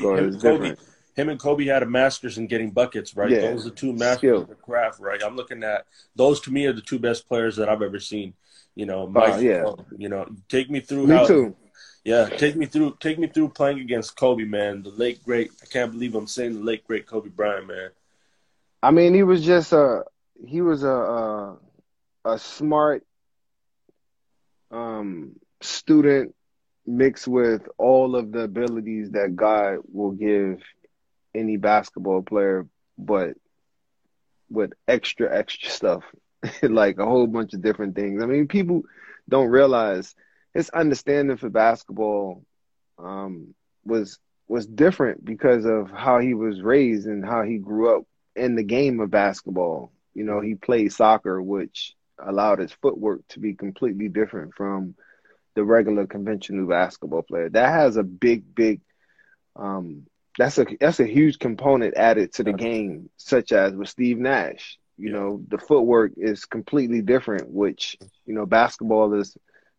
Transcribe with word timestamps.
him 0.00 0.16
and 0.28 0.40
Kobe, 0.40 0.74
him 1.16 1.28
and 1.28 1.40
Kobe 1.40 1.64
had 1.66 1.82
a 1.82 1.86
masters 1.86 2.38
in 2.38 2.46
getting 2.46 2.70
buckets, 2.70 3.16
right? 3.16 3.30
Yeah. 3.30 3.40
Those 3.42 3.66
are 3.66 3.70
the 3.70 3.76
two 3.76 3.92
masters 3.92 4.18
Skill. 4.18 4.42
of 4.42 4.48
the 4.48 4.54
craft, 4.54 5.00
right? 5.00 5.22
I'm 5.22 5.36
looking 5.36 5.62
at 5.62 5.86
those 6.16 6.40
to 6.42 6.50
me 6.50 6.66
are 6.66 6.72
the 6.72 6.80
two 6.80 6.98
best 6.98 7.26
players 7.28 7.56
that 7.56 7.68
I've 7.68 7.82
ever 7.82 7.98
seen. 8.00 8.34
You 8.74 8.86
know, 8.86 9.06
Mike, 9.06 9.34
Oh, 9.34 9.38
yeah. 9.38 9.64
you 9.98 10.08
know, 10.08 10.26
take 10.48 10.70
me 10.70 10.80
through 10.80 11.06
Me 11.08 11.14
how 11.16 11.26
too. 11.26 11.56
Yeah, 12.04 12.28
take 12.30 12.56
me 12.56 12.64
through 12.66 12.96
take 13.00 13.18
me 13.18 13.26
through 13.26 13.50
playing 13.50 13.80
against 13.80 14.16
Kobe, 14.16 14.44
man. 14.44 14.82
The 14.82 14.90
late 14.90 15.22
great 15.22 15.50
I 15.62 15.66
can't 15.66 15.92
believe 15.92 16.14
I'm 16.14 16.26
saying 16.26 16.54
the 16.54 16.60
late 16.62 16.86
great 16.86 17.06
Kobe 17.06 17.28
Bryant, 17.28 17.66
man. 17.66 17.90
I 18.82 18.90
mean, 18.90 19.12
he 19.12 19.22
was 19.22 19.44
just 19.44 19.72
a 19.74 20.04
he 20.46 20.62
was 20.62 20.82
a 20.82 20.88
a, 20.88 21.58
a 22.24 22.38
smart 22.38 23.04
um, 24.70 25.32
student 25.60 26.34
mixed 26.90 27.28
with 27.28 27.68
all 27.78 28.16
of 28.16 28.32
the 28.32 28.40
abilities 28.40 29.10
that 29.12 29.36
God 29.36 29.78
will 29.92 30.12
give 30.12 30.62
any 31.34 31.56
basketball 31.56 32.22
player, 32.22 32.66
but 32.98 33.36
with 34.50 34.72
extra 34.88 35.34
extra 35.34 35.70
stuff, 35.70 36.04
like 36.62 36.98
a 36.98 37.06
whole 37.06 37.26
bunch 37.26 37.54
of 37.54 37.62
different 37.62 37.94
things. 37.94 38.22
I 38.22 38.26
mean, 38.26 38.48
people 38.48 38.82
don't 39.28 39.48
realize 39.48 40.14
his 40.54 40.70
understanding 40.70 41.36
for 41.36 41.48
basketball 41.48 42.44
um, 42.98 43.54
was 43.84 44.18
was 44.48 44.66
different 44.66 45.24
because 45.24 45.64
of 45.64 45.90
how 45.92 46.18
he 46.18 46.34
was 46.34 46.60
raised 46.60 47.06
and 47.06 47.24
how 47.24 47.42
he 47.42 47.58
grew 47.58 47.96
up 47.96 48.04
in 48.34 48.56
the 48.56 48.64
game 48.64 48.98
of 48.98 49.10
basketball. 49.10 49.92
You 50.12 50.24
know, 50.24 50.40
he 50.40 50.56
played 50.56 50.92
soccer, 50.92 51.40
which 51.40 51.94
allowed 52.18 52.58
his 52.58 52.72
footwork 52.72 53.20
to 53.28 53.38
be 53.38 53.54
completely 53.54 54.08
different 54.08 54.54
from 54.54 54.96
the 55.60 55.66
regular 55.66 56.06
conventional 56.06 56.66
basketball 56.66 57.20
player. 57.20 57.50
That 57.50 57.68
has 57.68 57.98
a 57.98 58.02
big, 58.02 58.54
big 58.54 58.80
um 59.56 60.06
that's 60.38 60.56
a 60.56 60.64
that's 60.80 61.00
a 61.00 61.06
huge 61.06 61.38
component 61.38 61.94
added 61.96 62.32
to 62.34 62.44
the 62.44 62.54
game, 62.54 63.10
such 63.18 63.52
as 63.52 63.74
with 63.74 63.90
Steve 63.90 64.18
Nash. 64.18 64.78
You 64.96 65.12
know, 65.12 65.42
the 65.48 65.58
footwork 65.58 66.12
is 66.16 66.46
completely 66.46 67.02
different, 67.02 67.50
which, 67.50 67.98
you 68.24 68.34
know, 68.34 68.46
basketball 68.46 69.12
is 69.20 69.36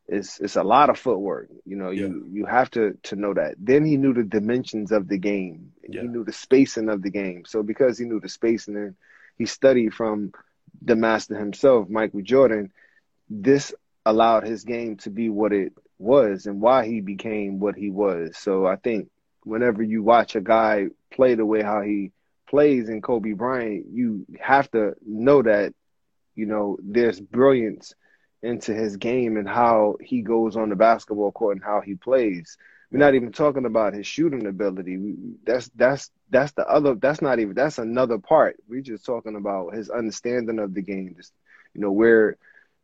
is 0.08 0.40
it's 0.40 0.58
a 0.58 0.64
lot 0.64 0.92
of 0.92 1.00
footwork. 1.00 1.50
You 1.66 1.78
know, 1.78 1.90
you 1.90 2.28
you 2.32 2.46
have 2.46 2.70
to 2.72 2.96
to 3.04 3.16
know 3.16 3.34
that. 3.34 3.56
Then 3.58 3.84
he 3.86 3.98
knew 3.98 4.14
the 4.14 4.24
dimensions 4.24 4.92
of 4.92 5.08
the 5.08 5.18
game. 5.18 5.72
Yeah. 5.90 6.02
He 6.02 6.08
knew 6.08 6.24
the 6.24 6.34
spacing 6.34 6.90
of 6.90 7.02
the 7.02 7.10
game. 7.10 7.44
So 7.48 7.64
because 7.64 7.98
he 7.98 8.06
knew 8.06 8.20
the 8.20 8.30
spacing 8.30 8.76
and 8.76 8.96
he 9.40 9.48
studied 9.48 9.96
from 9.96 10.32
the 10.84 10.96
master 10.96 11.36
himself, 11.36 11.90
Michael 11.90 12.22
Jordan, 12.22 12.72
this 13.32 13.74
allowed 14.06 14.44
his 14.44 14.64
game 14.64 14.98
to 14.98 15.10
be 15.10 15.30
what 15.30 15.54
it 15.54 15.74
was 16.00 16.46
and 16.46 16.62
why 16.62 16.86
he 16.86 17.02
became 17.02 17.60
what 17.60 17.76
he 17.76 17.90
was. 17.90 18.38
So 18.38 18.66
I 18.66 18.76
think 18.76 19.10
whenever 19.44 19.84
you 19.84 20.04
watch 20.04 20.36
a 20.36 20.42
guy 20.42 20.88
play 21.12 21.36
the 21.36 21.46
way 21.46 21.62
how 21.62 21.82
he 21.82 22.12
plays 22.50 22.90
in 22.90 23.02
Kobe 23.02 23.34
Bryant, 23.34 23.86
you 23.92 24.26
have 24.40 24.70
to 24.72 24.94
know 25.06 25.42
that, 25.44 25.74
you 26.36 26.46
know, 26.46 26.78
there's 26.82 27.20
brilliance 27.20 27.94
into 28.42 28.74
his 28.74 28.98
game 28.98 29.38
and 29.38 29.48
how 29.48 29.98
he 30.02 30.22
goes 30.22 30.56
on 30.56 30.70
the 30.70 30.76
basketball 30.76 31.32
court 31.32 31.58
and 31.58 31.64
how 31.64 31.82
he 31.82 31.96
plays. 31.96 32.58
We're 32.92 33.00
not 33.00 33.16
even 33.16 33.32
talking 33.32 33.66
about 33.66 33.94
his 33.94 34.06
shooting 34.06 34.46
ability. 34.48 34.98
That's 35.46 35.70
that's 35.76 36.12
that's 36.30 36.52
the 36.54 36.68
other. 36.68 36.96
That's 36.96 37.22
not 37.22 37.40
even. 37.40 37.54
That's 37.56 37.78
another 37.78 38.18
part. 38.18 38.58
We're 38.68 38.82
just 38.82 39.06
talking 39.06 39.36
about 39.36 39.74
his 39.76 39.90
understanding 39.90 40.60
of 40.60 40.74
the 40.74 40.82
game. 40.82 41.14
Just 41.16 41.34
you 41.74 41.82
know 41.82 41.92
where 41.92 42.38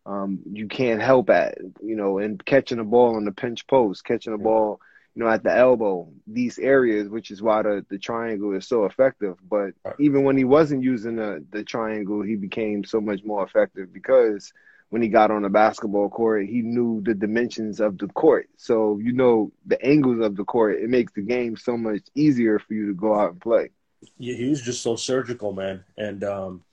um, 0.08 0.40
you 0.52 0.68
can't 0.68 1.02
help 1.02 1.30
at. 1.30 1.58
You 1.82 1.96
know, 1.96 2.18
and 2.20 2.44
catching 2.46 2.78
the 2.78 2.84
ball 2.84 3.16
on 3.16 3.26
the 3.26 3.32
pinch 3.32 3.68
post, 3.68 4.06
catching 4.06 4.34
the 4.34 4.40
ball. 4.40 4.80
You 5.16 5.24
know, 5.24 5.30
at 5.30 5.44
the 5.44 5.56
elbow, 5.56 6.10
these 6.28 6.60
areas, 6.60 7.10
which 7.10 7.32
is 7.32 7.42
why 7.42 7.64
the, 7.64 7.84
the 7.90 7.98
triangle 7.98 8.54
is 8.56 8.68
so 8.68 8.86
effective. 8.86 9.36
But 9.50 9.72
even 10.00 10.24
when 10.24 10.38
he 10.38 10.44
wasn't 10.44 10.84
using 10.84 11.16
the, 11.16 11.44
the 11.52 11.64
triangle, 11.64 12.22
he 12.22 12.36
became 12.36 12.84
so 12.84 13.02
much 13.02 13.24
more 13.24 13.44
effective 13.44 13.92
because 13.92 14.54
when 14.90 15.02
he 15.02 15.10
got 15.10 15.32
on 15.32 15.42
the 15.42 15.50
basketball 15.50 16.10
court, 16.10 16.46
he 16.46 16.62
knew 16.62 17.02
the 17.02 17.16
dimensions 17.16 17.80
of 17.80 17.98
the 17.98 18.08
court. 18.08 18.48
So 18.58 19.00
you 19.00 19.12
know 19.12 19.52
the 19.66 19.84
angles 19.84 20.24
of 20.24 20.36
the 20.36 20.46
court. 20.46 20.80
It 20.82 20.90
makes 20.90 21.14
the 21.14 21.24
game 21.24 21.58
so 21.58 21.78
much 21.78 22.02
easier 22.16 22.60
for 22.60 22.74
you 22.74 22.88
to 22.88 22.94
go 22.94 23.20
out 23.20 23.32
and 23.32 23.42
play. 23.42 23.72
Yeah, 24.18 24.36
he 24.36 24.50
was 24.50 24.62
just 24.62 24.82
so 24.84 24.96
surgical, 24.96 25.54
man. 25.54 25.84
And 25.98 26.24
um, 26.24 26.64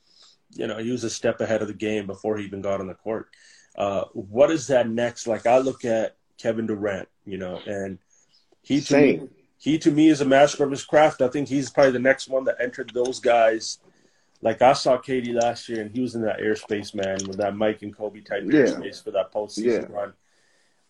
you 0.54 0.66
know, 0.66 0.78
he 0.78 0.90
was 0.90 1.04
a 1.04 1.10
step 1.10 1.40
ahead 1.40 1.62
of 1.62 1.68
the 1.68 1.74
game 1.74 2.06
before 2.06 2.36
he 2.36 2.44
even 2.44 2.62
got 2.62 2.80
on 2.80 2.86
the 2.86 2.94
court. 2.94 3.28
Uh, 3.76 4.04
what 4.12 4.50
is 4.50 4.68
that 4.68 4.88
next? 4.88 5.26
Like 5.26 5.46
I 5.46 5.58
look 5.58 5.84
at 5.84 6.16
Kevin 6.38 6.66
Durant, 6.66 7.08
you 7.26 7.38
know, 7.38 7.60
and 7.66 7.98
he 8.62 8.80
to 8.82 8.96
me, 9.00 9.28
he 9.58 9.78
to 9.78 9.90
me 9.90 10.08
is 10.08 10.20
a 10.20 10.24
master 10.24 10.64
of 10.64 10.70
his 10.70 10.84
craft. 10.84 11.22
I 11.22 11.28
think 11.28 11.48
he's 11.48 11.70
probably 11.70 11.92
the 11.92 11.98
next 11.98 12.28
one 12.28 12.44
that 12.44 12.56
entered 12.60 12.90
those 12.94 13.20
guys. 13.20 13.78
Like 14.42 14.62
I 14.62 14.74
saw 14.74 14.98
KD 14.98 15.32
last 15.34 15.68
year, 15.68 15.80
and 15.80 15.90
he 15.90 16.00
was 16.00 16.14
in 16.14 16.22
that 16.22 16.38
airspace, 16.38 16.94
man, 16.94 17.26
with 17.26 17.38
that 17.38 17.56
Mike 17.56 17.82
and 17.82 17.96
Kobe 17.96 18.20
type 18.20 18.44
Yeah. 18.44 18.52
airspace 18.52 19.02
for 19.02 19.10
that 19.12 19.32
postseason 19.32 19.88
Yeah. 19.90 19.96
run. 19.96 20.12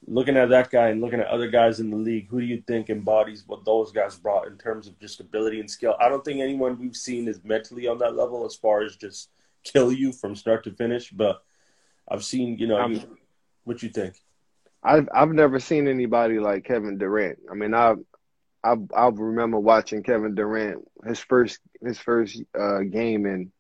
Looking 0.07 0.37
at 0.37 0.51
that 0.51 0.71
guy 0.71 0.89
and 0.89 1.01
looking 1.01 1.21
at 1.21 1.29
other 1.29 1.49
guys 1.49 1.81
in 1.81 1.91
the 1.91 1.97
league, 1.97 2.29
who 2.29 2.41
do 2.41 2.47
you 2.47 2.63
think 2.67 2.91
embodies 2.91 3.45
what 3.47 3.65
those 3.65 3.91
guys 3.93 4.17
brought 4.17 4.47
in 4.49 4.59
terms 4.59 4.87
of 4.87 4.99
just 4.99 5.21
ability 5.21 5.61
and 5.61 5.71
skill? 5.71 5.97
I 5.99 6.11
don't 6.11 6.23
think 6.25 6.41
anyone 6.41 6.79
we've 6.79 6.97
seen 6.97 7.27
is 7.29 7.43
mentally 7.43 7.87
on 7.87 7.99
that 7.99 8.15
level 8.15 8.45
as 8.45 8.55
far 8.55 8.83
as 8.83 8.97
just 8.97 9.31
kill 9.65 9.93
you 9.93 10.13
from 10.13 10.37
start 10.37 10.65
to 10.65 10.71
finish. 10.73 11.11
But 11.11 11.43
I've 12.09 12.25
seen, 12.25 12.59
you 12.59 12.67
know, 12.67 12.87
you- 12.87 13.19
what 13.65 13.83
you 13.83 13.89
think? 13.89 14.15
I've 14.83 15.09
I've 15.15 15.33
never 15.33 15.59
seen 15.61 15.89
anybody 15.89 16.39
like 16.39 16.65
Kevin 16.65 16.99
Durant. 16.99 17.39
I 17.51 17.55
mean, 17.55 17.73
I 17.75 17.95
I 18.63 18.77
I 18.95 19.09
remember 19.09 19.59
watching 19.59 20.03
Kevin 20.03 20.35
Durant 20.35 20.87
his 21.07 21.19
first 21.21 21.61
his 21.83 21.99
first 21.99 22.43
uh, 22.59 22.81
game 22.81 23.25
in 23.27 23.51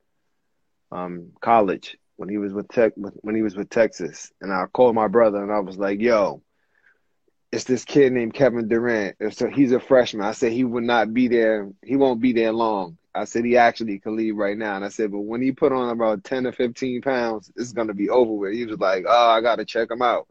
um, 0.93 1.33
college 1.41 1.97
when 2.17 2.29
he 2.29 2.37
was 2.39 2.53
with 2.53 2.69
Tech 2.69 2.93
when 2.97 3.35
he 3.35 3.43
was 3.43 3.57
with 3.57 3.71
Texas, 3.71 4.31
and 4.41 4.53
I 4.53 4.67
called 4.67 4.95
my 4.95 5.09
brother 5.09 5.43
and 5.43 5.51
I 5.51 5.61
was 5.61 5.79
like, 5.79 6.01
"Yo, 6.01 6.43
it's 7.51 7.65
this 7.65 7.85
kid 7.85 8.13
named 8.13 8.35
Kevin 8.35 8.69
Durant. 8.69 9.17
So 9.31 9.49
he's 9.49 9.73
a 9.73 9.81
freshman." 9.81 10.27
I 10.27 10.33
said 10.33 10.53
he 10.53 10.65
would 10.65 10.85
not 10.85 11.15
be 11.15 11.29
there. 11.29 11.71
He 11.83 11.97
won't 11.97 12.21
be 12.21 12.33
there 12.35 12.53
long. 12.53 12.99
I 13.15 13.25
said 13.25 13.45
he 13.45 13.57
actually 13.57 13.99
can 13.99 14.17
leave 14.17 14.37
right 14.37 14.57
now, 14.57 14.77
and 14.77 14.85
I 14.85 14.89
said, 14.89 15.13
but 15.13 15.21
when 15.21 15.43
he 15.43 15.53
put 15.53 15.73
on 15.73 15.91
about 15.91 16.25
ten 16.25 16.47
or 16.47 16.53
fifteen 16.53 17.01
pounds, 17.03 17.51
it's 17.57 17.73
gonna 17.73 17.95
be 17.95 18.11
over 18.11 18.33
with. 18.33 18.55
He 18.55 18.65
was 18.67 18.79
like, 18.79 19.05
"Oh, 19.09 19.29
I 19.31 19.41
gotta 19.41 19.65
check 19.65 19.91
him 19.91 20.03
out." 20.03 20.29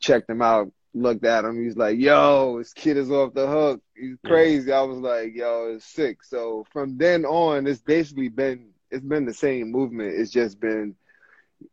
checked 0.00 0.28
him 0.30 0.42
out, 0.42 0.70
looked 0.94 1.24
at 1.24 1.44
him. 1.44 1.62
He's 1.62 1.76
like, 1.76 1.98
"Yo, 1.98 2.58
this 2.58 2.72
kid 2.72 2.96
is 2.96 3.10
off 3.10 3.34
the 3.34 3.46
hook. 3.46 3.80
He's 3.96 4.16
Yeah. 4.22 4.22
crazy." 4.24 4.72
I 4.72 4.82
was 4.82 4.98
like, 4.98 5.34
"Yo, 5.34 5.74
it's 5.74 5.84
sick." 5.84 6.22
So 6.22 6.64
from 6.72 6.96
then 6.98 7.24
on, 7.24 7.66
it's 7.66 7.80
basically 7.80 8.28
been 8.28 8.70
it's 8.90 9.04
been 9.04 9.24
the 9.26 9.34
same 9.34 9.70
movement. 9.70 10.14
It's 10.14 10.30
just 10.30 10.60
been, 10.60 10.94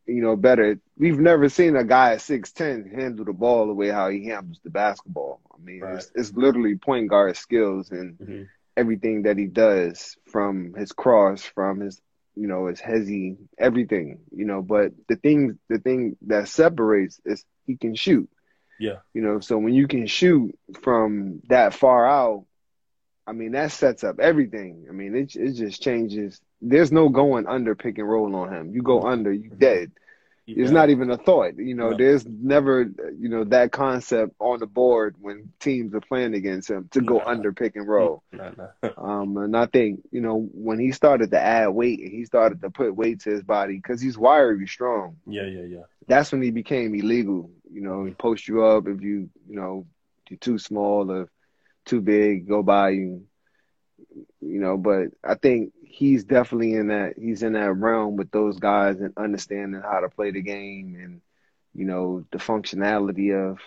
you 0.06 0.22
know, 0.22 0.36
better. 0.36 0.80
We've 0.98 1.20
never 1.20 1.50
seen 1.50 1.76
a 1.76 1.84
guy 1.84 2.14
at 2.14 2.22
six 2.22 2.52
ten 2.52 2.86
handle 2.86 3.26
the 3.26 3.34
ball 3.34 3.68
the 3.68 3.74
way 3.74 3.90
how 3.90 4.10
he 4.10 4.26
handles 4.26 4.60
the 4.64 4.70
basketball. 4.70 5.42
I 5.54 5.62
mean, 5.62 5.84
Right. 5.84 5.94
it's, 5.94 6.12
it's 6.16 6.34
literally 6.34 6.76
point 6.76 7.10
guard 7.10 7.36
skills 7.38 7.92
and 7.92 8.18
hmm 8.20 8.44
everything 8.78 9.24
that 9.24 9.38
he 9.38 9.48
does 9.48 10.16
from 10.28 10.74
his 10.76 10.92
cross, 10.92 11.42
from 11.42 11.82
his 11.82 12.00
you 12.36 12.48
know 12.48 12.68
his 12.68 12.80
hezzy, 12.80 13.38
everything. 13.58 14.20
You 14.34 14.46
know, 14.46 14.62
but 14.62 14.94
the 15.10 15.16
thing 15.16 15.58
the 15.68 15.80
thing 15.80 16.16
that 16.28 16.48
separates 16.48 17.20
is 17.26 17.44
he 17.66 17.76
can 17.76 17.96
shoot. 17.96 18.30
Yeah. 18.80 18.98
You 19.14 19.24
know, 19.24 19.40
so 19.40 19.58
when 19.58 19.74
you 19.74 19.88
can 19.88 20.06
shoot 20.06 20.58
from 20.82 21.42
that 21.50 21.74
far 21.74 22.08
out, 22.08 22.46
I 23.26 23.34
mean 23.34 23.54
that 23.54 23.72
sets 23.72 24.04
up 24.04 24.20
everything. 24.20 24.86
I 24.88 24.94
mean 24.94 25.16
it 25.16 25.36
it 25.36 25.54
just 25.54 25.82
changes. 25.82 26.40
There's 26.62 26.92
no 26.92 27.10
going 27.10 27.48
under 27.48 27.76
pick 27.76 27.98
and 27.98 28.08
roll 28.08 28.36
on 28.36 28.54
him. 28.54 28.72
You 28.72 28.84
go 28.84 29.02
under, 29.02 29.34
you 29.34 29.50
mm-hmm. 29.50 29.60
dead. 29.60 29.92
It's 30.48 30.72
not 30.72 30.90
even 30.90 31.12
a 31.12 31.18
thought. 31.18 31.58
You 31.58 31.76
know, 31.76 31.90
No. 31.92 31.98
there's 31.98 32.26
never, 32.26 32.82
you 33.20 33.28
know, 33.30 33.44
that 33.46 33.72
concept 33.72 34.34
on 34.40 34.60
the 34.60 34.66
board 34.66 35.16
when 35.20 35.52
teams 35.60 35.94
are 35.94 36.00
playing 36.02 36.34
against 36.36 36.70
him 36.70 36.88
to 36.92 37.02
go 37.02 37.18
No. 37.18 37.24
under 37.26 37.52
pick 37.52 37.76
and 37.76 37.88
roll. 37.88 38.24
Nah, 38.32 38.52
nah. 38.58 38.90
Um, 38.98 39.38
and 39.38 39.56
I 39.56 39.66
think, 39.66 40.02
you 40.12 40.22
know, 40.22 40.48
when 40.54 40.80
he 40.80 40.92
started 40.92 41.32
to 41.32 41.40
add 41.40 41.68
weight 41.70 42.00
and 42.00 42.12
he 42.12 42.24
started 42.26 42.62
to 42.62 42.70
put 42.70 42.96
weight 42.96 43.22
to 43.22 43.30
his 43.30 43.44
body 43.44 43.76
because 43.76 44.00
he's 44.02 44.18
wiry 44.18 44.68
strong, 44.68 45.18
yeah, 45.28 45.46
yeah, 45.46 45.64
yeah. 45.64 45.84
that's 46.08 46.32
when 46.32 46.42
he 46.42 46.52
became 46.52 46.96
illegal. 46.96 47.52
You 47.72 47.82
know, 47.82 48.06
he 48.06 48.14
post 48.14 48.48
you 48.48 48.64
up 48.64 48.88
if 48.88 49.02
you, 49.02 49.30
you 49.48 49.56
know, 49.56 49.86
you're 50.30 50.38
too 50.40 50.58
small 50.58 51.12
or 51.12 51.30
too 51.86 52.02
big, 52.02 52.48
go 52.48 52.64
by 52.64 52.90
you. 52.92 53.26
You 54.42 54.60
know, 54.60 54.78
but 54.78 55.08
I 55.24 55.36
think 55.36 55.74
he's 55.90 56.24
definitely 56.24 56.74
in 56.74 56.88
that 56.88 57.14
he's 57.18 57.44
in 57.44 57.54
that 57.54 57.74
realm 57.74 58.16
with 58.16 58.32
those 58.32 58.60
guys 58.60 59.00
and 59.00 59.14
understanding 59.18 59.82
how 59.82 60.00
to 60.02 60.10
play 60.10 60.32
the 60.32 60.42
game 60.42 60.98
and 61.02 61.22
you 61.74 61.86
know 61.86 62.26
the 62.32 62.38
functionality 62.38 63.34
of 63.34 63.60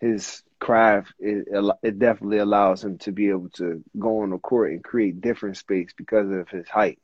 his 0.00 0.42
craft. 0.60 1.12
It 1.18 1.46
it 1.82 1.98
definitely 1.98 2.38
allows 2.38 2.84
him 2.84 2.98
to 2.98 3.12
be 3.12 3.28
able 3.28 3.50
to 3.54 3.82
go 3.98 4.20
on 4.20 4.30
the 4.30 4.38
court 4.38 4.72
and 4.72 4.84
create 4.84 5.20
different 5.20 5.56
space 5.56 5.90
because 5.96 6.30
of 6.30 6.48
his 6.48 6.68
height. 6.68 6.98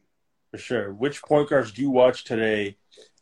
For 0.51 0.59
sure. 0.59 0.93
Which 0.93 1.23
point 1.23 1.49
guards 1.49 1.73
do 1.73 1.83
you 1.83 1.91
watch 1.91 2.25
today 2.25 2.77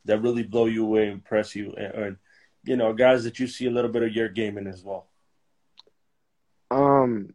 that 0.05 0.23
really 0.23 0.43
blow 0.43 0.67
you 0.67 0.85
away, 0.85 1.11
impress 1.11 1.55
you, 1.55 1.75
and, 1.77 1.95
and 1.95 2.17
you 2.65 2.77
know, 2.77 2.93
guys 2.93 3.25
that 3.25 3.39
you 3.39 3.47
see 3.47 3.67
a 3.67 3.71
little 3.71 3.91
bit 3.91 4.03
of 4.03 4.13
your 4.13 4.29
game 4.29 4.59
in 4.59 4.67
as 4.67 4.83
well? 4.83 5.09
Um, 6.71 7.35